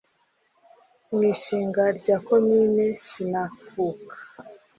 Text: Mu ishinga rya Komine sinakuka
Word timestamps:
Mu 1.09 1.19
ishinga 1.31 1.83
rya 1.97 2.17
Komine 2.27 2.85
sinakuka 3.05 4.15